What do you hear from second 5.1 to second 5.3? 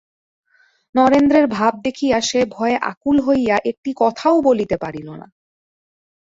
না।